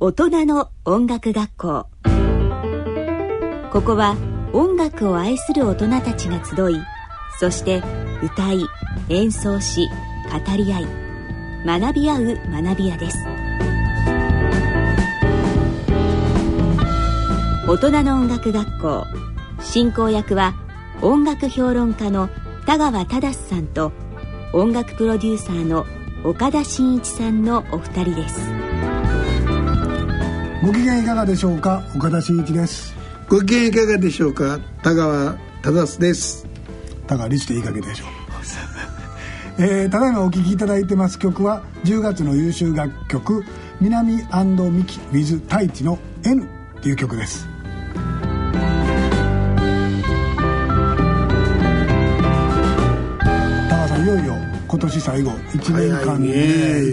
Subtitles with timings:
[0.00, 1.86] 大人の音楽学校。
[3.70, 4.16] ここは
[4.52, 6.82] 音楽を愛する大人たちが集い
[7.38, 7.80] そして
[8.20, 8.66] 歌い
[9.08, 9.88] 演奏し
[10.46, 10.86] 語り合い
[11.64, 13.18] 学び合う学び屋です。
[17.68, 19.04] 大人の音楽学校。
[19.60, 20.54] 進行役は
[21.02, 22.28] 音楽評論家の
[22.66, 23.92] 田川忠さんと
[24.52, 25.86] 音楽プロデューサーの
[26.24, 28.73] 岡田真一さんのお二人です。
[30.64, 31.82] ご機嫌いかがでしょうか？
[31.94, 32.94] 岡田真一です。
[33.28, 34.58] ご機嫌いかがでしょうか？
[34.82, 36.46] 田川忠です。
[37.06, 38.08] 田川律でいいかげでしょう。
[39.62, 43.44] えー、ただいまお聴きいただいてます曲は10月の優秀楽曲
[43.80, 44.22] 「南ミ
[44.84, 46.42] キ with 太一の N」
[46.78, 47.46] っていう曲です。
[53.68, 56.34] 田川さんいよいよ今年最後1年間ねね。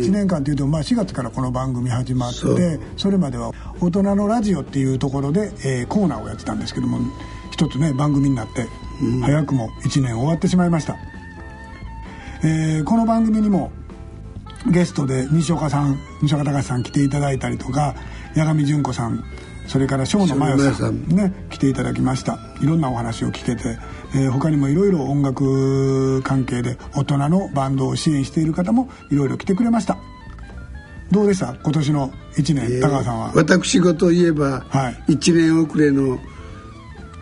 [0.06, 7.00] 1年間っていうと、まあ、4月からこの番組始まってそれまでは「大人のラジオ」っていうところで、えー、コーナーをやってたんですけども
[7.50, 8.68] 一つね番組になって、
[9.02, 10.96] うん、早くも1年終わってしまいました。
[12.44, 13.72] えー、この番組にも
[14.68, 17.96] ゲストで西岡さん西岡隆さん来ていただいたりとか
[18.36, 19.24] 八神純子さん
[19.68, 21.08] それから生野真代さん。
[21.08, 22.38] ね来ていただきました。
[22.62, 23.78] いろんなお話を聞けて、
[24.14, 29.98] えー、他にもいろいろ音楽関係で大人のバンドを支援している方もいろいろ来てくれました。
[31.12, 31.54] どうでした？
[31.56, 33.32] 今年の1年、えー、高橋さんは。
[33.36, 36.20] 私事いえば、はい、1年遅れの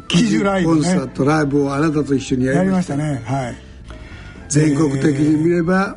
[0.08, 2.95] 喜寿ライブ、ね、コンサートライブをあなたと一緒にやりました。
[2.95, 3.22] ね。
[3.26, 3.56] はい。
[4.50, 5.95] 全国的に見れば、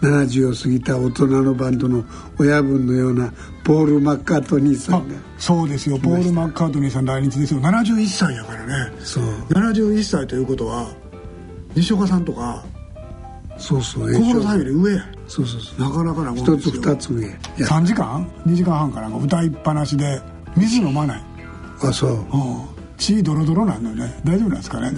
[0.00, 2.04] 70を過ぎた大人のバンドの
[2.38, 3.32] 親分のような
[3.68, 5.98] ポール・マッカートニーさんがそうですよ。
[5.98, 8.92] ポール・マッカートニーさん来日ですよ71歳やからね。
[9.00, 9.24] そう。
[9.50, 10.88] 71歳ということは
[11.74, 12.64] 西岡さんとか
[13.58, 14.58] そうそう小室さん。
[14.58, 15.04] より上や。
[15.26, 15.80] そうそうそう。
[15.86, 17.26] なかなかな一つ二つ上。
[17.58, 20.18] 3時間？2時間半かなんか歌いっぱなしで
[20.56, 21.22] 水飲まない。
[21.82, 22.24] あそう、うん、
[22.96, 24.18] 血ドロドロなんのよね。
[24.24, 24.92] 大丈夫なんですかね？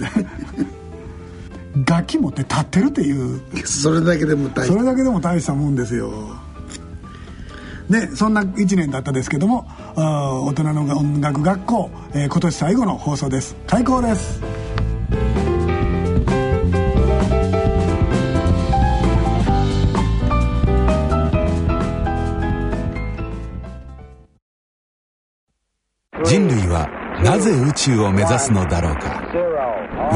[1.85, 3.41] 楽器持って立ってるっていう。
[3.65, 6.09] それだけでも大それだけでも大したもんですよ
[7.91, 13.55] でそんな1年だったですけども大人の音楽学校、えー、今年最後の放送です。
[13.67, 14.41] 開講です。
[26.23, 26.87] 人類は
[27.21, 29.21] なぜ宇宙を目指すのだろうか。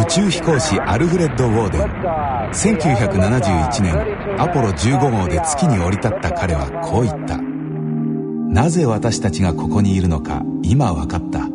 [0.01, 1.81] 宇宙飛行士アルフレッド・ウォーデン。
[2.51, 7.44] 1971年アポロ15号で月に降り立った彼はこう言った。
[8.55, 11.49] なぜ私たちがここにいるのか今分かった。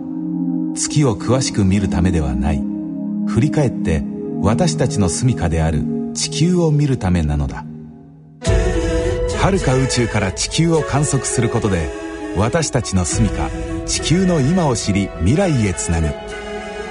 [0.75, 2.63] 月を詳しく見るためではない。
[3.27, 4.05] 振り返って
[4.43, 7.65] 私たちの住処である地球を見るためなのだ。
[9.39, 11.89] 遥か宇宙から地球を観測することで
[12.37, 13.35] 私たちの住処
[13.87, 16.09] 地球の今を知り未来へつなぐ。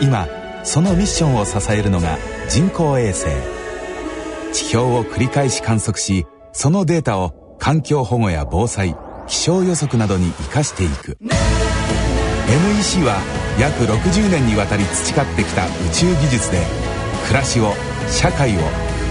[0.01, 0.27] 今
[0.63, 2.17] そのミッションを支えるのが
[2.49, 3.27] 人工衛星。
[4.53, 8.95] 地表を繰り返し観測しそのデータを環境保護や防災
[9.29, 11.17] 気象予測などに生かしていく。
[11.21, 13.21] NEC は
[13.59, 16.65] 約60年にわたり培ってきた宇宙技術で
[17.27, 17.73] 暮らしを
[18.09, 18.59] 社会を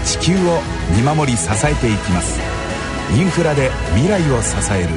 [0.03, 0.59] 地球を
[0.95, 2.39] 見守り支えていきます。
[3.15, 4.89] インフラで未来を支える。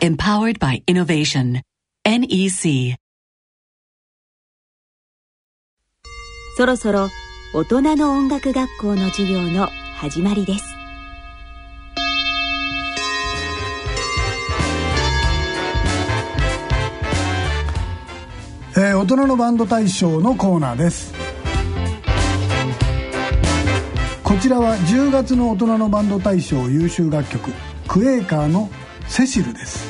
[0.00, 1.60] Empowered by Innovation.
[2.06, 2.96] NEC
[6.56, 7.08] そろそろ
[7.52, 10.79] 大人の音楽学校の授業の始まりです
[19.00, 21.14] 大人のバンド大賞のコーナーです。
[24.22, 27.50] こちらは10月の大人のバンド大賞優秀楽曲
[27.88, 28.68] クエーカーの
[29.08, 29.89] 「セシル」です。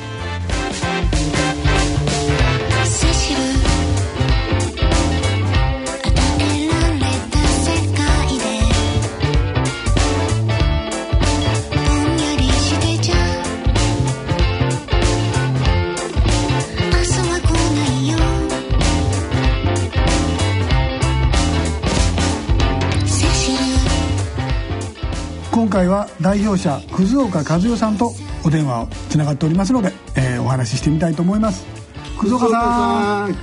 [25.71, 28.11] 回は代表者葛岡和代さんと
[28.45, 31.65] お電話をつながっておりますので、えー、お話ししてみたいと思います。
[32.19, 33.31] 葛岡さん。
[33.31, 33.35] も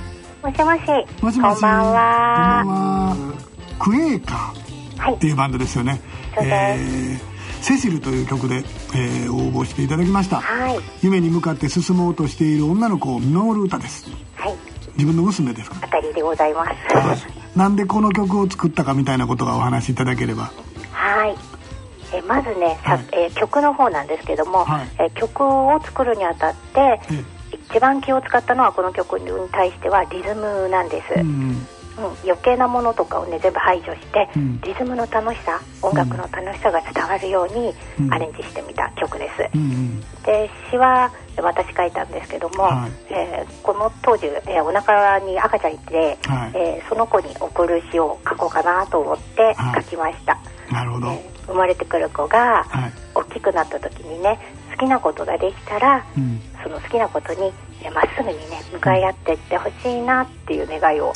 [0.55, 1.23] しもし。
[1.23, 1.55] もしもし。
[1.55, 2.63] こんばんは。
[2.63, 3.33] こんばんは。
[3.79, 6.01] クエーカーっていうバンドですよね、
[6.35, 14.05] はい、えー、セシルという曲で、えー、応募していただきました、はい、夢に向かって進もうとしている女の子を見守る歌です。
[14.35, 14.55] はい。
[14.95, 16.65] 自分の娘ですかあたりでございま
[17.15, 17.25] す。
[17.55, 20.51] なんでこの曲を作ったかみたいなことがお話しいただければ。
[20.91, 21.58] はい
[22.13, 26.99] えまずね、はい、え曲の方なんですけども、はい、え曲を作るにあたって、
[27.51, 31.51] 一一番気を使ったのはこの曲に対してはリズムなんです、ううん。
[31.51, 31.67] ん。
[32.23, 34.61] 余計なものとかをね全部排除して、うん。
[34.61, 38.13] リズムの楽しさ音楽の楽しさが伝わるようにうん。
[38.13, 39.99] アレンジしてみた曲です、うんうん。
[40.23, 42.91] で詩は私書いたんですけども、はい。
[43.13, 46.51] えーこの当時、えーお腹に赤ちゃんいて、はい。
[46.55, 49.83] えーその子に送る詩を書こうかなと思ってはい。
[49.83, 50.39] 書きました、
[50.71, 52.93] なるほど、えー生まれてくる子がはい。
[53.15, 54.39] 大きくなった時にね
[54.71, 56.41] 好きなことができたらうん。
[56.63, 57.51] その好きなことに
[57.83, 61.13] えーまっすぐにね向かい合っていってほしいなっていう願いを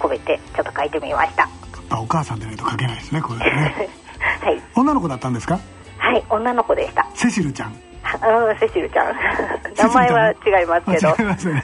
[0.00, 1.48] 込めてちょっと書いてみました。
[1.96, 3.88] お母さんでないと書けないですねこれね。
[4.40, 5.58] はい、女の子だったんですか？
[5.98, 7.06] はい、女の子でした。
[7.14, 7.76] セシルちゃん。
[8.04, 9.14] あうんセシルちゃん。
[9.76, 11.10] 名前は違いますけど。
[11.10, 11.62] あ違いますよね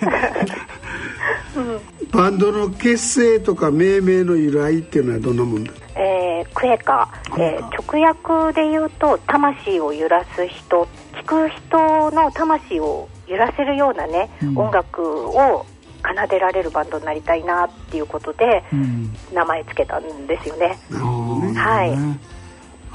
[2.11, 5.73] バンドの結成とか命名の由来っていうのはどんなもんだ？
[5.97, 7.61] えークエカ、えー
[7.91, 14.59] 直訳で言うと魂を揺らす人聞く人の魂を揺らせるようなね、うん。
[14.59, 15.67] 音楽を
[16.03, 19.13] 奏でられるバンドになりたいなっていうことでうん。
[19.33, 20.79] 名前つけたんですよね。
[20.91, 21.59] なるほどね。
[21.59, 21.91] はい。
[21.91, 22.19] ね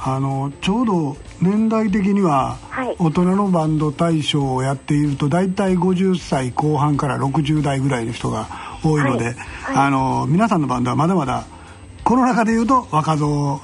[0.05, 2.95] あのちょうど年代的にははい。
[2.97, 8.47] 大人のバンド大賞をやっていると大体50歳後半から60代ぐらいの人が
[8.83, 9.33] 多いので、はい。
[9.33, 9.75] はい。
[9.75, 11.45] あの皆さんのバンドはまだまだ
[12.03, 13.27] この中でいうと若造。
[13.27, 13.61] そ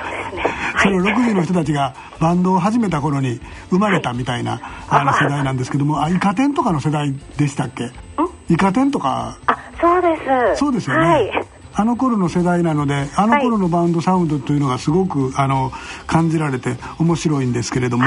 [0.00, 0.44] うですね。
[0.82, 3.40] その60の人たちがバンドを始めた頃に
[3.70, 7.90] 生まれたみたいな、あの世代なんですけどもあイカ天とかの世代でしたっけ？
[8.48, 9.38] イカ天とか。
[9.46, 10.16] あそうで
[10.54, 10.58] す。
[10.58, 11.47] そうですよね、はい
[11.80, 15.70] あの頃の世代なのであの頃のバンドサウンドというのがすごくあの
[16.08, 18.04] 感じられて面白いんですけれども。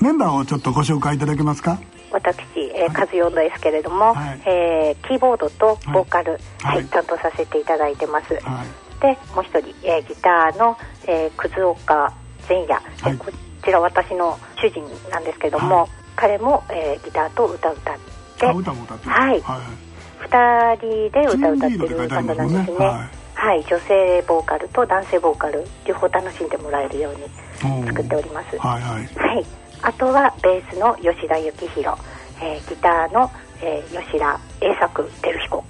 [0.00, 1.80] メンバーをちょっとご紹介いただけますか？
[2.12, 2.36] 私、
[2.76, 4.42] えー、カズヨンですけれども、はい。
[4.46, 6.38] えーキーボードとボーカル、は
[6.74, 9.00] はいい担当させていただいてます、はい。
[9.00, 10.76] でもう一人、えーギターの、
[11.08, 12.12] えー、葛岡
[12.48, 13.18] 前夜、えーはい。
[13.18, 13.32] こ
[13.64, 15.88] ちら私の主人なんですけども、はい。
[16.14, 17.98] 彼も、えーギターと歌歌っ
[18.38, 18.46] て。
[18.46, 19.10] あ歌も歌ってる。
[19.10, 19.85] はいはい
[20.28, 22.86] 2人で歌歌ってるバンドなんですね。
[22.86, 23.08] はい。
[23.38, 28.56] はい、女性ボーカルと男性ボーカル両方楽しんでもらえるように作っております。
[28.58, 29.06] はいはい。
[29.14, 29.46] はい、
[29.82, 31.98] あとはベースの吉田幸宏、
[32.40, 33.30] えーギターの、
[33.62, 35.64] えー吉田栄作照彦、は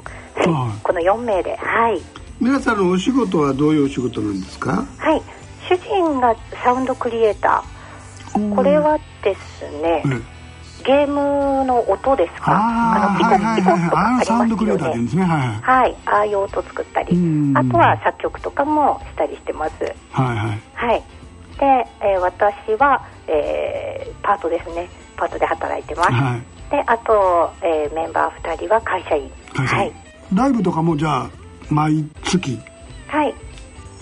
[0.45, 0.49] い。
[0.49, 0.81] はい。
[0.83, 1.57] この4名で。
[1.57, 2.01] はい、
[2.41, 4.85] 皆さんのお仕事はどういうお仕事なんですか？
[4.99, 5.23] はい、
[5.69, 8.55] 主人がサウンドクリエイター。
[8.55, 10.21] これはですね、え
[10.87, 12.53] ゲームの音ですか？
[12.53, 15.15] ああピコピコとかあありますよね。
[15.17, 15.25] ね。
[15.63, 17.17] はいああいう音作ったり。
[17.17, 17.19] う
[17.53, 17.59] ん。
[17.59, 19.75] あとは作曲とかもしたりしてます。
[20.13, 20.61] はいはい。
[20.75, 21.03] はい。
[21.59, 24.89] で、えー私は、えーパートですね。
[25.17, 26.71] パートで働いてます、はい。
[26.71, 29.31] であと、えーメンバー2人は会社員。
[29.55, 29.81] 会社員。
[29.83, 29.93] はい、
[30.35, 31.31] ライブとかもじゃあ
[31.71, 32.61] 毎月？
[33.09, 33.35] はい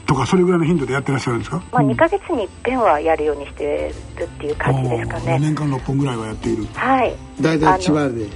[0.07, 1.63] とかそれぐらいの頻度でやってらっしゃるんですか？
[1.73, 1.91] まあ、うん。
[1.91, 5.39] 2ヶ月に一遍はやるようにしてるっていう感じですかね。
[5.41, 6.67] 年間6本ぐらいはやっている。
[6.75, 7.15] はい。
[7.41, 8.27] 大体千葉で。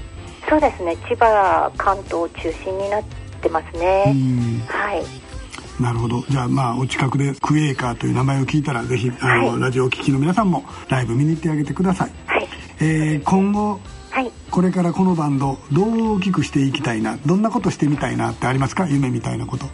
[0.49, 0.97] そうですね。
[1.09, 3.03] 千葉関東を中心になっ
[3.43, 4.61] てますうねん。
[4.67, 5.03] はい。
[5.83, 6.25] なるほど。
[6.29, 9.61] じゃあまあお近くでクエーカーという名前を聞いたらぜひあの、はい。
[9.61, 12.49] ラジオを聴きの皆さんもライブ見に行ってあげてください、はい。
[12.81, 13.79] えー今後
[14.11, 14.33] はい。
[14.51, 18.89] これからこのバンドどう大きくしていきたいなどんなことしてみたいなってありますか？
[18.89, 19.67] 夢みたいなこと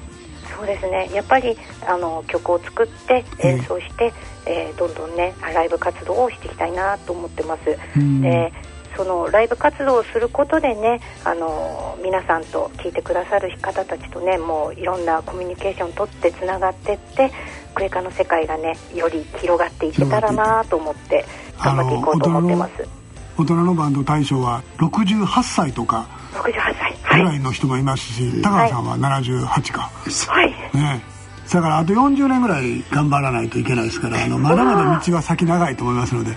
[0.65, 1.11] そうですね。
[1.13, 1.57] やっぱり
[1.87, 4.13] あの曲を作って演奏して、
[4.47, 8.23] えーどんどんねライブ活動をしていきたいなと思ってます、うん。
[8.23, 8.53] で
[8.97, 17.31] そのライブ活動をすることでねあの皆さんと聞いてくださる方たちとねもういろんなコミュニケーション取ってつながってって
[17.75, 21.25] クエカの世界がねより広がっていけたらなと思って
[21.59, 23.04] 頑張っていこうと思ってます
[23.37, 26.97] 大人のバンド大賞は68歳とか68歳。
[27.03, 27.23] ぐはい。
[27.25, 29.91] らいの人もいますし、高橋さんは78か、
[30.29, 30.77] はい。
[30.77, 31.15] ね。
[31.53, 36.37] だからあと40年ぐらい頑張らないといけないですからあのまだまだ道は先長いと思いますので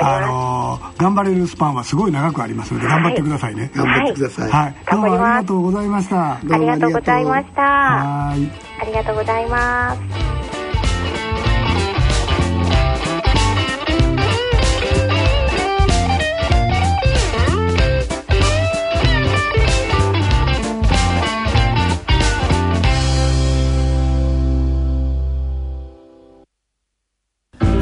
[0.00, 3.70] あの頑張れるスパンはすごい長くありますので頑張ってくださいね。
[3.74, 6.34] 頑張ってください、はい、どうもありがとうございました。
[6.36, 7.62] ありがとうございました。
[7.62, 8.50] はーい。
[8.80, 10.27] ありがとうございます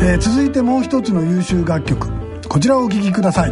[0.08, 2.08] えー続いてもう一つの優秀楽曲。
[2.48, 3.50] こちらをお聴きください。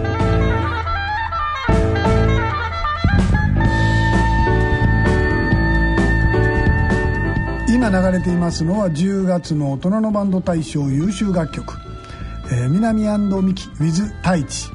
[7.68, 11.74] 今流れていますのは10月の大人のバンド大賞優秀楽曲
[12.52, 13.02] 「えー南
[13.42, 14.70] ミキ with 太一」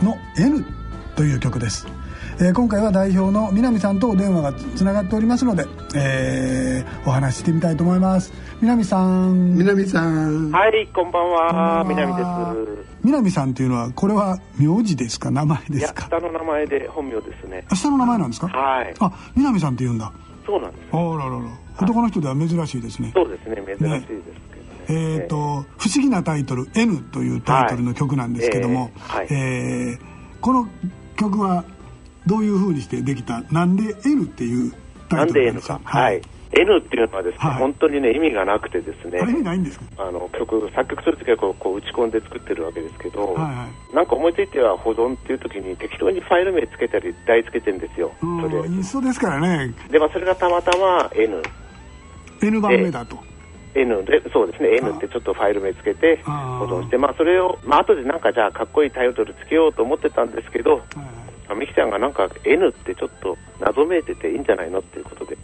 [0.00, 0.64] の「N」
[1.16, 1.88] という曲です。
[2.40, 8.32] えー今回は代表の南さんとお電話がつながっておりますので、えーお話ししてみたいと思います。
[8.62, 9.56] 南さん。
[9.56, 10.50] 南さん。
[10.50, 11.84] はい、こんばんは。
[11.84, 12.84] こんばん南はです。
[13.04, 15.30] 南さんっていうのはこれは名字ですか？
[15.30, 16.06] 名前ですか？
[16.08, 17.64] 下の名前で本名ですね。
[17.68, 18.48] あ下の名前なんですか？
[18.48, 18.94] はい。
[18.98, 20.12] あ南さんって言うんだ。
[20.46, 20.88] そうなんです。
[20.92, 21.42] あららら。
[21.80, 23.12] 男の人では珍しいですね。
[23.14, 24.24] そうですね、珍しいですけどね。
[24.88, 25.36] えー、と
[25.78, 29.26] 「不思議なタイトル N」というタイトルの曲なんですけども、はい。
[29.30, 30.68] えーこの
[31.16, 31.64] 曲は
[32.26, 34.72] どういうふうにしてできたなんで N っていう
[35.08, 35.78] タイトルなん N ですか？
[35.78, 35.98] か。
[35.98, 36.22] はい。
[36.56, 37.58] N っていうのはですね、はい。
[37.58, 39.84] 本当にね、意味がなくてですねあ、れ意味ないんですか？
[39.98, 43.94] あの曲、作曲するときはこうこう打ち込んで作ってるわけですけど、はいはい。
[43.96, 48.12] なんか思いついては保存っていうときに適当にファイル名つけたり台つけてるんですよ。
[48.22, 48.74] うんとりあえず。
[48.74, 49.74] インストですからね。
[49.90, 51.42] で、まあ、それがたまたま N。
[52.40, 53.18] N 番目だと、
[53.74, 54.86] N で、そうですね、あ。
[54.86, 60.80] N ってちょっとファイル名つけてあ保存して、まあ、それを、まあ後でなんかじゃあ、かっこいいタイトルつけようと思ってたんですけど、はい
[61.52, 65.36] ミキちゃんがなんか N ってちょっと謎めいてていいんじゃないのっていうことで、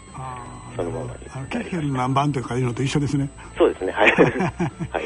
[0.76, 1.12] そのまま。
[1.12, 3.28] にあのケッヘルの何番というかいうのと一緒ですね。
[3.58, 4.12] そうですね、はい。
[4.12, 5.00] は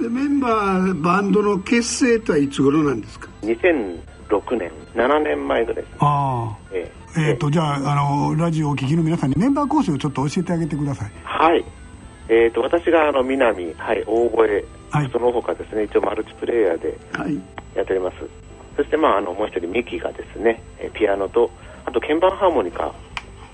[0.00, 5.82] い、でメンバーバンドの結成とはいつ頃なんですか？2006年、7年前ぐらい。
[5.82, 5.96] です。
[6.00, 7.32] ああええ。
[7.32, 11.10] ー、とじゃああのラジオをお聞きの皆さんにメンバー構成をちょっと教えてあげてください。
[11.22, 11.64] はい。
[12.28, 15.10] えー、と私があの南、はい、大声、はい。
[15.12, 17.34] その他ですね、一応マルチプレイヤーではい。
[17.74, 18.43] やっております。
[18.76, 21.50] そして、まあ、あのもう一人、ミキがですね、えーピアノと、
[21.84, 22.92] あと鍵盤ハーモニカ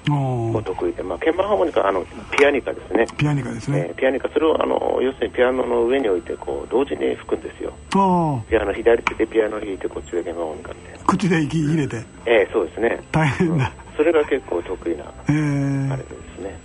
[0.09, 2.05] お得意で、まあ、鍵盤ハーモニカあの
[2.37, 3.87] ピアニカですね、ピアニカですね。
[3.91, 7.73] えーピアニカそれをあの要するにピアノの上に置いてこう同時に吹くんですよ。
[7.95, 11.97] あピアノ左手でピアノ弾いてこっちで鍵盤ハーモニカみたいなあ口で息入れて。
[12.27, 13.01] ええそうですね。
[13.13, 15.93] 大変だ、それが結構得意なえー。
[15.93, 16.59] あれですね。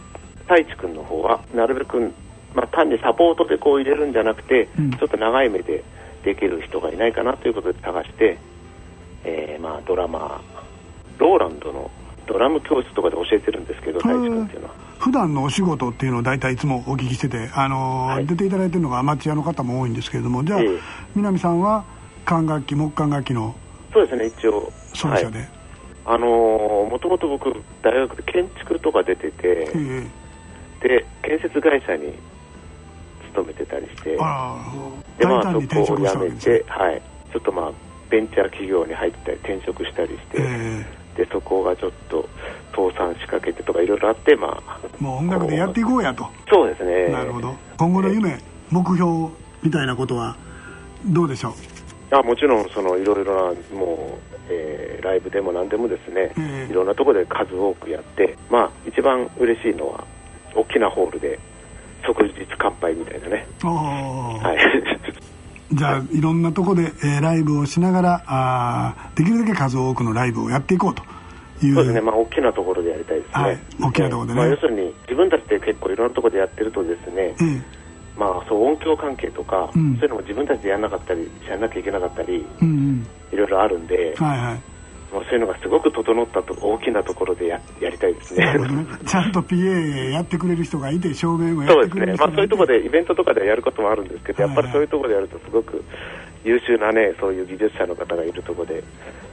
[0.43, 1.99] 太一君の方はなるべく、
[2.53, 4.91] まあ、単にサポートでこう入れるんじゃなくて、うん。
[4.91, 5.83] ちょっと長い目で
[6.25, 8.37] できる人がいないかなということで探して、
[9.23, 11.89] えーまあ、ドラマーローランドの
[12.25, 14.73] ドラム教室とかで教えてるんですけど太一君っていうのは。
[14.97, 18.25] 普段のお仕事っていうのを大体いつもお聞きしてて、あのーはい。
[18.25, 20.79] 出ていただいてるのがアマチュアの方も多いんですけれどもじゃあ、ええ。
[21.15, 21.85] 南さんは
[22.25, 23.55] 管楽器木管楽器の
[23.93, 24.71] そうですね一応。
[24.93, 25.47] 奏者で、
[26.05, 27.53] あのーもともと僕
[27.83, 30.07] 大学で建築とか出てて、え。
[30.81, 32.13] で建設会社に
[33.35, 34.11] 勤めてたりして。
[34.11, 37.01] でまあそこを辞めて、はい、
[37.31, 37.71] ちょっとまあ
[38.09, 40.85] ベンチャー企業に入ったり転職したりして、え
[41.17, 42.27] でそこがちょっと
[42.71, 44.79] 倒産しかけてとかいろいろあってまあ。
[44.83, 47.09] えもう音楽でやっていこうやと、そうですね。
[47.09, 47.53] なるほど。
[47.77, 48.37] 今後の夢
[48.69, 49.29] 目標
[49.63, 50.35] みたいなことは
[51.05, 52.15] どうでしょう？
[52.15, 56.71] あもちろんそのいろいろなもう、えーライブでも何でもですね、ええ。
[56.71, 60.03] いろんなところで数多くやってまあ一番嬉しいのは
[60.55, 61.39] 大きなホールで
[62.05, 63.47] 即日乾杯みたいなね。
[63.63, 64.57] はい。
[65.75, 71.03] じゃあいろんなとこで、えーライブをしながらあーできるだけ数多くのライブをやっていこうと
[71.65, 71.75] いう。
[71.75, 73.31] そうですね、まあ、大きなところでやりたいですね。
[73.33, 73.59] はい。
[73.81, 74.39] 大きなところでね。
[74.39, 77.61] まあ、要するに、自分たちで結構いろんなところでやってるとですね、ええ
[78.17, 79.95] まあ、そう、音響関係とか、うん。
[79.95, 83.07] そういうのも自分たちでやらなかったり、やらなきゃいけなかったり、うんうん。
[83.31, 84.74] いろいろあるんで、はいはい
[85.15, 88.53] もうそういうのがすごく整ったと大きなところでややりたいですね。
[88.53, 88.85] ね。
[89.07, 92.35] ちゃんと PA やってくれる人がいて照明もやそうですってくれるね、まあ、人がいて。
[92.35, 95.85] そういうところで、イベントとかでやることもあるんですけど、やっぱりそういうところでやると、すごく
[96.43, 98.83] 優秀なね、そういう技術者の方がいるところで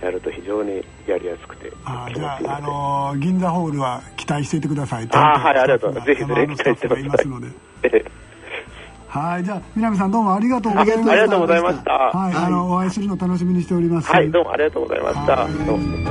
[0.01, 5.09] やると、非常にやりやすくて、あーじゃあ、あのー銀座ホールは期待していてください。
[5.11, 7.49] あーはいありがとうスタッフがぜひぜひあのスタッフがいますので。
[7.83, 8.22] ええ
[9.13, 11.13] はいじゃあ南さんどうもありがとうございました。
[11.13, 11.93] ありがとうございました。
[11.93, 14.11] はい、あのお会いするの楽しみにしております。
[14.11, 15.37] はい、どうもありがとうございました。
[15.37, 16.03] はいどうも。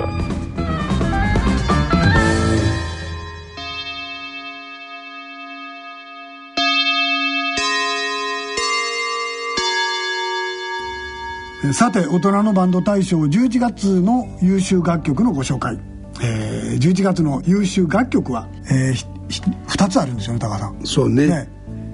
[11.66, 15.80] えさて大人のバンド大賞11月の優秀楽曲のご紹介、
[16.22, 20.86] えー、11月の優秀楽曲は、えーひひ2つあるんですよね高田さん。
[20.86, 21.26] そうね。
[21.26, 21.50] ね。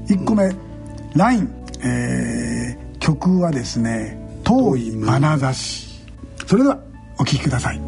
[0.09, 0.53] 1個目
[1.17, 1.49] 「LINE」
[1.83, 5.87] えー曲はですね「遠い眼差し」
[6.45, 6.79] それでは
[7.17, 7.86] お聴きください。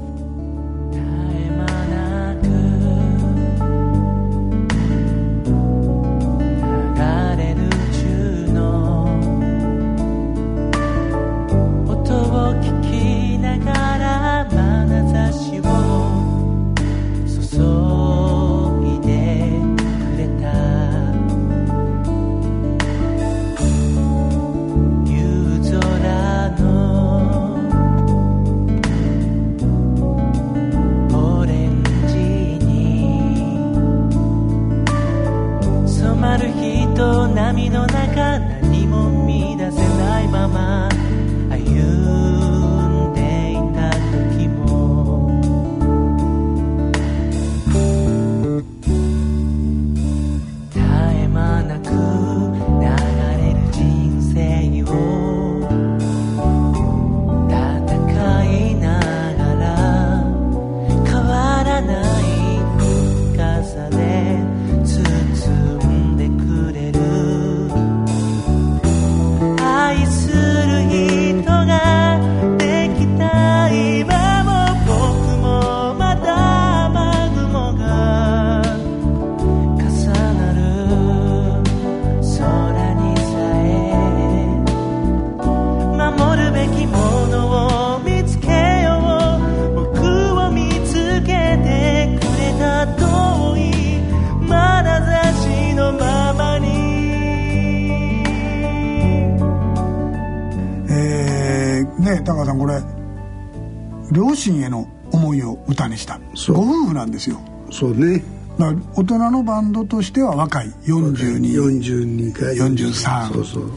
[104.12, 106.20] 両親への思いを歌にした。
[106.48, 107.40] ご夫婦なんですよ。
[107.72, 108.24] そうね。
[108.58, 110.68] 大人のバンドとしては若い。
[110.86, 112.46] 42 42か。
[112.46, 113.72] 43そうそう。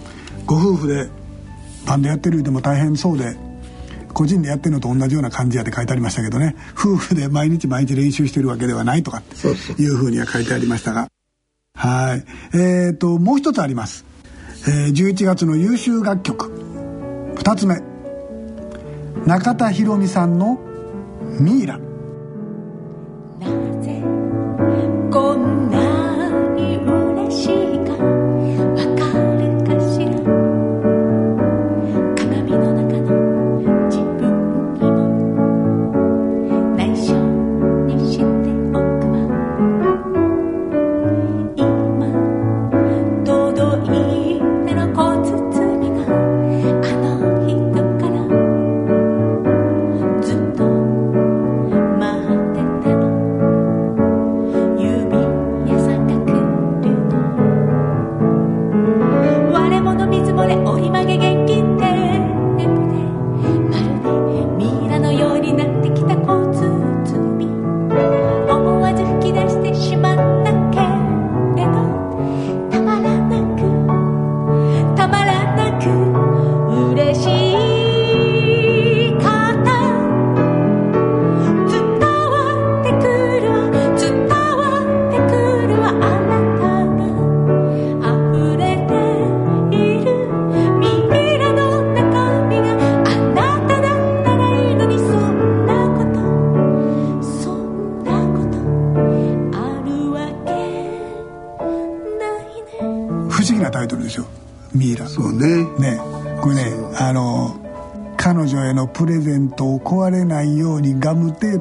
[0.44, 1.08] ご夫婦で
[1.86, 3.36] バンドやってるでも大変そうで
[4.12, 6.56] 個人でやってるのと同じような感じやって書いてありましたけどね。
[6.72, 11.08] 夫婦で毎日毎日練習してるわけではないとかっていうふうには書いてありましたが。
[11.74, 12.24] はい。
[12.54, 14.04] えー、ともう一つあります、
[14.68, 16.50] えー11月の優秀楽曲。
[17.36, 17.91] 2つ目
[19.26, 20.58] 中田博美さんの
[21.38, 21.78] 「ミイラ」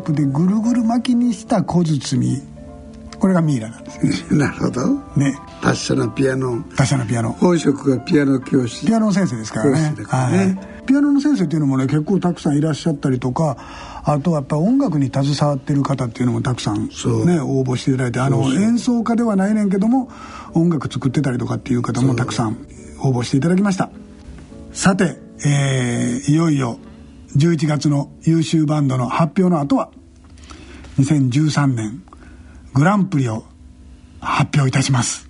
[0.02, 2.42] プでぐるぐる巻きにした小包。
[3.20, 4.34] これがミイラなんです。
[4.34, 4.88] よ なるほど。
[5.16, 5.36] ね。
[5.62, 6.64] 達者なピアノ。
[6.76, 7.34] 他社のピアノ。
[7.34, 8.86] 本職がピアノ教師。
[8.88, 9.96] ピアノの先生ですからね。
[10.08, 10.72] はい。
[10.86, 13.56] ピアノの先生っていうのもね結構たくさんいらっしゃったりとか
[14.04, 16.88] あとはやっぱ音楽に携わってる方っていうのもたくさん
[17.26, 20.10] ね応募していただいてあの演奏家ではないねんけども
[20.54, 22.58] 音楽作ってたりとかっていう方もたくさん
[23.00, 23.90] 応募していただきました。
[24.74, 26.80] さて、えーいよいよ
[27.36, 29.92] 11月の優秀バンドの発表の後は
[31.00, 32.04] 2013年
[32.74, 33.46] グランプリを
[34.20, 35.30] 発表いたします。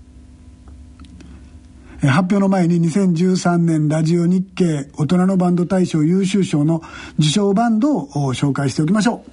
[2.04, 6.82] えー発表の前に2013年ラジオ日経大人のバンド大賞優秀賞の
[7.20, 9.24] 受賞バンドをお紹介しておきましょ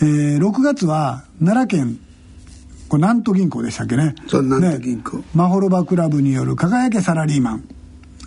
[0.00, 1.98] う、えー6月は奈良県
[2.88, 4.14] これ南都銀行でしたっけね。
[4.28, 5.16] そう南都銀行。
[5.18, 7.68] ねマホロバクラブによる輝けサラリーマン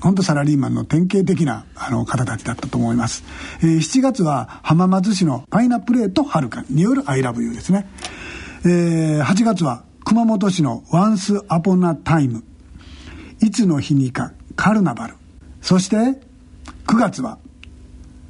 [0.05, 3.23] 本当サラリーマンの典型的なあの方たちだったと思います、
[3.61, 7.89] えー7月は浜松市のパイナップレートはるかによる「ILOVEYOU」ですね、
[8.65, 12.43] えー8月は熊本市の「Once Upon a Time」
[13.41, 15.15] いつの日にかカルナバル。
[15.61, 16.19] そして9
[16.97, 17.39] 月は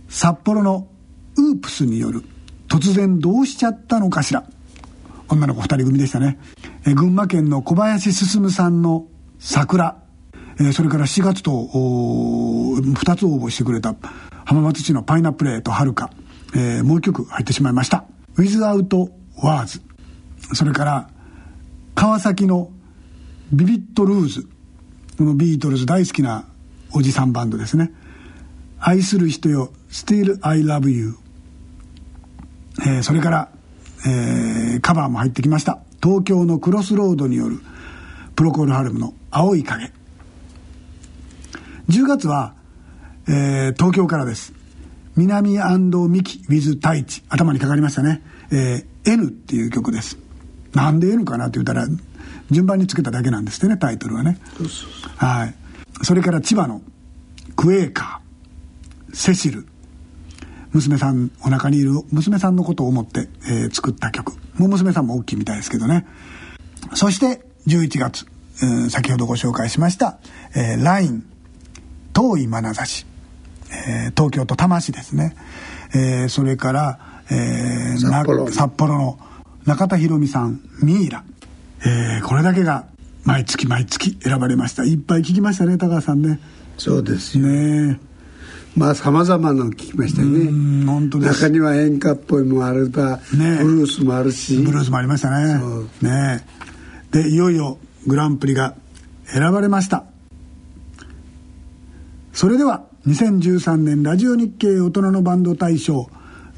[0.07, 0.87] 札幌の
[1.35, 2.23] ウープスによる
[2.69, 4.45] 突然どうしちゃったのかしら。
[5.27, 6.39] 女の子2人組でしたね、
[6.85, 9.07] えー群馬県の小林進さんの
[9.39, 9.97] 桜、
[10.59, 13.95] えそれから4月と2つ応募してくれた
[14.45, 16.11] 浜松市のパイナップレーとはるか、
[16.55, 18.05] えーもう一曲入ってしまいました
[18.37, 19.81] 「Without Words」
[20.53, 21.09] それから
[21.95, 22.69] 川崎の
[23.51, 24.47] ビビットルーズ。
[25.17, 26.43] このビートルズ大好きな
[26.91, 27.93] おじさんバンドですね。
[28.79, 31.15] 愛する人よ Still I Love You
[32.81, 33.49] えーそれから、
[34.05, 35.79] えーカバーも入ってきました。
[36.03, 37.59] 東京のクロスロードによる
[38.35, 39.91] プロコールハルムの「青い影」
[41.89, 42.55] 10月は、
[43.27, 44.53] えー東京からです。
[45.15, 45.51] 南
[46.09, 47.23] ミキ with 太一。
[47.29, 48.21] 頭にかかりましたね、
[48.51, 50.17] えー N っていう曲です。
[50.73, 51.87] なんで N かなって言ったら
[52.49, 54.39] 順番につけただけなんですってねタイトルはね。
[55.17, 55.53] はい。
[56.03, 56.81] それから千葉の
[57.55, 59.15] クエーカー。
[59.15, 59.67] セシル。
[60.73, 64.33] 娘さんお腹にいる娘さんのことを思って、えー作った曲。
[64.57, 66.07] もう娘さんも大きいみたいですけどね。
[66.95, 68.25] そして11月、
[68.63, 70.17] えー先ほどご紹介しました
[70.55, 71.25] 「えー、LINE
[72.15, 73.05] 遠い眼差し」
[73.87, 75.35] えー東京都多摩市ですね、
[75.93, 76.99] えーそれから、
[77.29, 79.19] えー札幌な札幌の
[79.65, 81.23] 中田博美さん「ミイラ」
[81.85, 82.85] えーこれだけが
[83.25, 84.83] 毎月毎月選ばれました。
[84.83, 86.39] いっぱい聞きましたね高橋さんね。
[86.77, 87.47] そうですよ。
[87.47, 87.99] ね
[88.75, 90.41] まあさまざまなの聞きましたよね。
[90.41, 91.41] うん本当です。
[91.41, 94.57] 中には演歌っぽいもあれば、ねブルースもあるし。
[94.57, 95.59] ブルースもありましたね。
[96.01, 96.45] ね
[97.11, 98.75] でいよいよグランプリが
[99.25, 100.03] 選ばれました
[102.35, 106.09] それでは2013年ラジオ日経大人のバンド大賞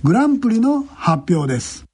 [0.03, 1.85] グランプリの発表です。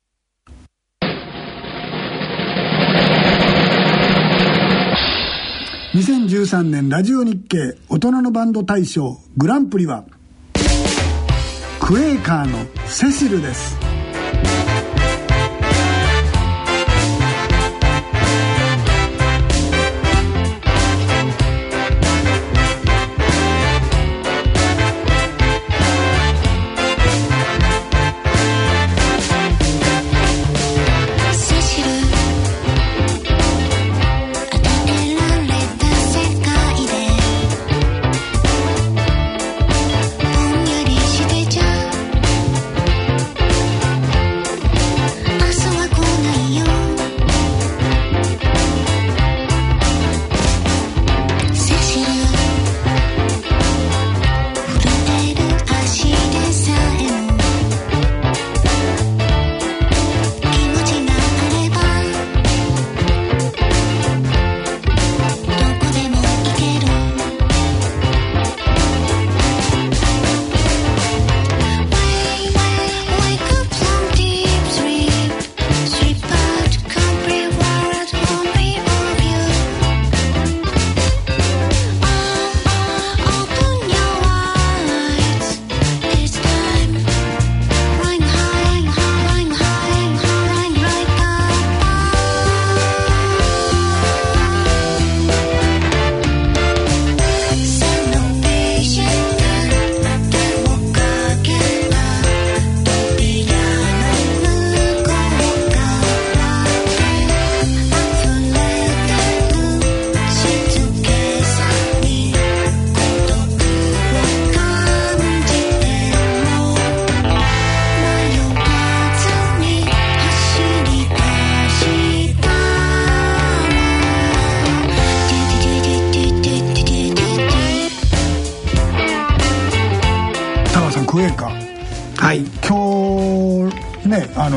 [5.94, 10.06] 2013年ラジオ日経大人のバンド大賞グランプリは
[11.82, 13.83] クエーカーのセシルです。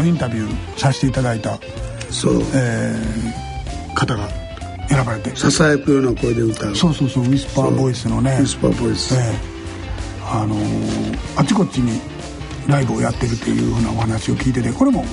[0.07, 1.59] インタビューさせていただいた、
[2.11, 2.43] そう。
[2.55, 3.47] えー
[3.95, 4.29] 方が
[4.89, 5.35] 選ばれて。
[5.35, 6.77] ささやくような声で歌う。
[6.77, 9.15] そうそうそうウィスパーボイスのねウィスパーボイス。
[9.15, 9.35] ええ。
[10.31, 11.99] あのーあちこちに
[12.69, 15.05] ライブをやってるっていうふうなお話を聞いててこれも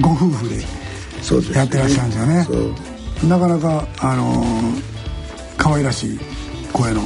[0.00, 0.60] ご夫婦で
[1.22, 2.44] そうですやってらっしゃるんですよね。
[2.44, 3.28] そう。
[3.28, 4.82] なかなかあのー
[5.58, 6.20] 可愛らしい
[6.72, 7.00] 声の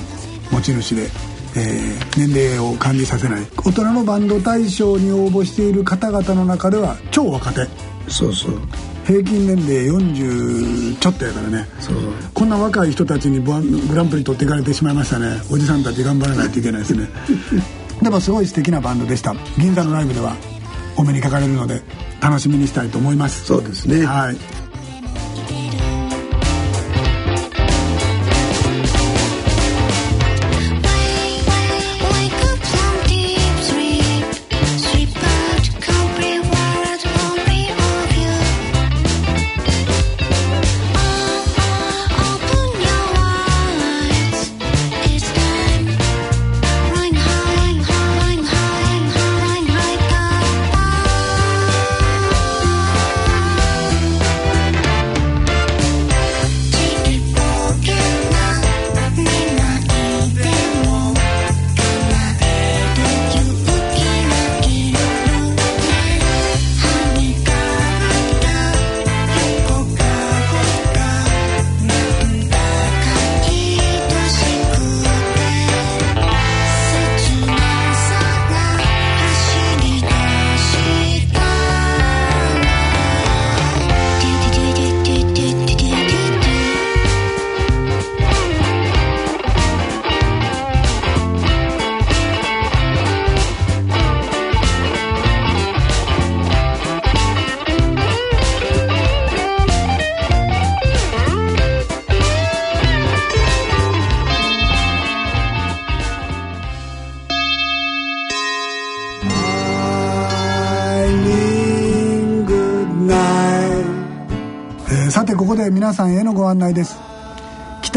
[0.50, 1.08] 持ち主で、
[1.56, 3.46] えー年齢を感じさせない。
[3.64, 7.66] 大人のバンド大賞に応募している方々の中では超若手。
[8.08, 8.60] そうそう。
[9.04, 11.66] 平均年齢40ちょっとやからね。
[11.80, 11.96] そう。
[12.32, 13.52] こんな若い人たちにグ
[13.94, 15.40] ランプリ取っていかれてしまいましたね。
[15.50, 17.08] おじさんたち頑張らないといけないですね。
[18.02, 19.34] でもすごい素敵なバンドでした。
[19.58, 20.36] 銀座のライブでは
[20.96, 21.82] お目にかかれるので
[22.20, 23.44] 楽しみにしたいと思います。
[23.44, 24.04] そうですね。
[24.06, 24.36] はい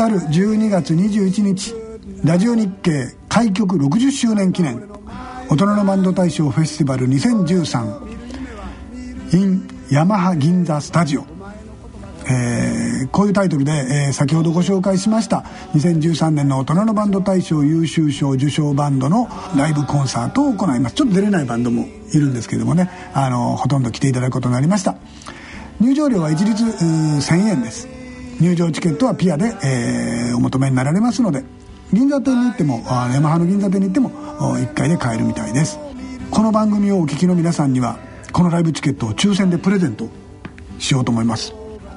[0.07, 1.75] たる12月21日
[2.23, 4.87] ラジオ日経開局60周年記念
[5.49, 11.25] 大人のバンド大賞フェスティバル 2013in ヤマハ銀座スタジオ、
[12.29, 15.43] えーこういうタイトルで、えー先ほどご紹介しました
[15.73, 20.95] 2013年の大人のバンド大賞優秀賞受賞バンドのライブコンサートを行います。
[20.95, 24.95] ちょっと出れないバンドもいるんですけどもねあのほとんど来ていただくことになりました。
[25.81, 27.96] 入場料は一律1000円です。
[28.39, 31.43] 入場チケットはピアで、えーお求めになられますので
[31.91, 35.79] 銀座店に行ってもあヤマハの銀座店に行っても1回で買えるみたいです。
[36.29, 37.97] この番組をお聞きの皆さんには
[38.33, 40.09] このライブチケットを抽選でプレゼント
[40.77, 41.53] しようと思います。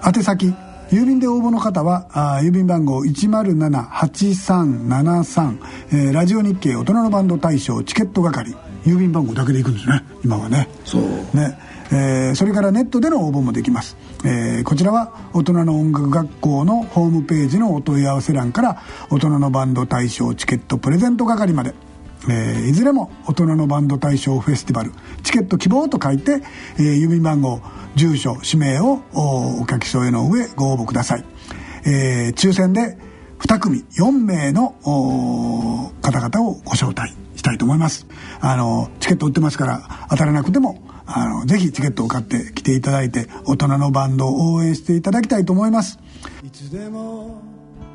[0.06, 0.54] 宛先
[0.90, 5.58] 郵便で応募の方はあー郵便番号107-8373、
[5.92, 8.54] えーラジオ日経大人のバンド大賞チケット係。
[8.86, 10.66] 郵便番号だけで行くんですね今はね。
[10.86, 11.02] そう。
[11.36, 11.58] ね
[11.92, 21.74] えーそれからネットでの応募もできます、えーこちらは大人の音楽学校のホームページのお問い合わせ欄から大人のバンド大賞チケットプレゼント係まで。
[22.28, 26.42] えーいずれも大人のバンド大賞フェスティバルチケット希望と書いて、
[26.78, 27.62] えー郵便番号
[27.96, 31.24] 住所氏名をおお書き添えの上ご応募ください、
[31.86, 32.98] えー抽選で
[33.38, 34.74] 2組4名の
[36.02, 38.06] 方々をご招待したいと思います。
[38.40, 40.78] あのチケット売ってますから当たらなくても
[41.12, 45.98] あのぜひチケットを買って来ていただいて大人のバンドを応援していただきたいと思います。
[46.44, 47.42] いつでも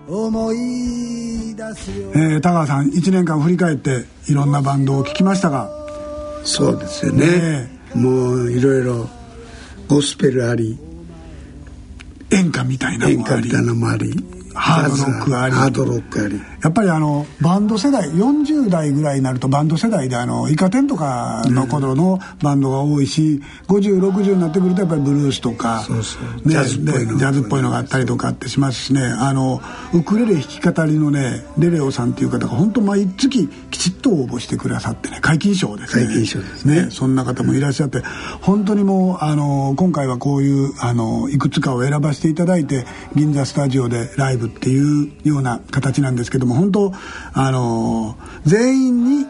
[0.08, 2.12] 思い出すよ。
[2.14, 5.70] えー田川さん1年間振り返っていろんなバンドを聴きましたが
[6.44, 7.26] そうですよね。
[7.26, 9.10] ねもういろいろ
[9.88, 10.78] ゴスペルあり
[12.32, 13.38] 演歌みたいなのもあり。
[13.38, 14.14] 演歌みたいなのもあり
[14.54, 15.56] ハードロックあり。
[15.56, 26.24] ハードロックありやっぱりあのバンド世代40代ぐらいになるとバンド世代であのイカ天とかの頃のバンドが多いし、5060になってくるとやっぱりブルースとかそうそう。
[26.24, 29.04] ねジャズっぽいのでジャズっぽいのがあったりとかってしますしね。
[29.04, 29.62] あの
[29.94, 36.08] ウクレレ弾き語りのねレレオさんっていう方が本当毎月きちっと応募してくださってね皆勤賞ですね。
[36.08, 38.02] 皆勤賞ですねそんな方もいらっしゃって
[38.42, 46.92] 本当にもうあの今回はこういうあのいくつかを選ばせていただいて銀座スタジオでライブっていうような形なんですけども本当
[47.34, 49.28] あの全員に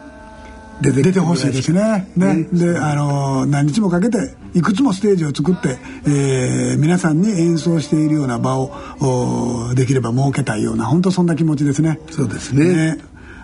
[0.80, 2.10] 出て出てほしいですね。
[2.16, 2.48] ね。
[2.52, 11.98] であの何日もかけていくつもステージを作って、えー皆さんに演奏しているような場をおできれば設けたいような本当そんな気持ちですね。
[12.10, 12.98] そうですね。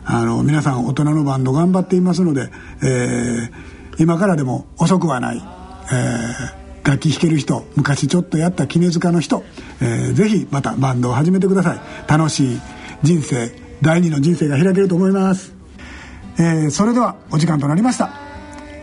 [0.05, 2.51] あの皆さん大人のバンド頑張っていますので、
[2.83, 3.51] えー
[3.99, 9.45] 今からでも遅くはない、えー楽器弾ける人昔ちょっとやった杵塚の人、
[9.81, 11.81] えーぜひまたバンドを始めてください。
[12.09, 12.61] 楽しい
[13.03, 15.53] 人生第二の人生が開けると思います、
[16.39, 18.13] えーそれではお時間となりました。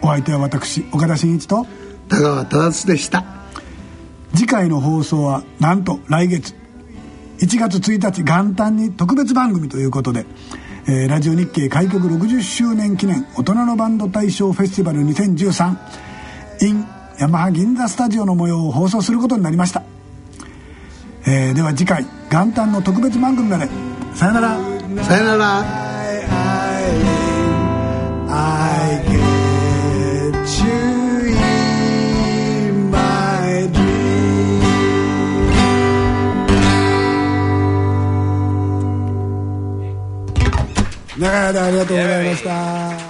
[0.02, 1.66] お相手は私岡田真一と。
[2.10, 3.24] 田川忠でした。
[4.36, 6.54] 次回の放送はなんと来月。
[7.40, 10.26] 1月1日元旦に特別番組ということで、
[10.86, 16.86] えーラジオ日経開局60周年記念大人のバンド大賞フェスティバル 2013in
[17.20, 19.84] ヤマハ銀座スタジオの模様を放送することになりました、
[21.26, 23.70] えーでは次回元旦の特別番組まで。
[24.14, 25.66] さよならさよなら
[28.32, 29.20] I get
[30.64, 30.72] you
[31.30, 34.60] in my dream
[41.18, 43.09] 長い間ありがとうございました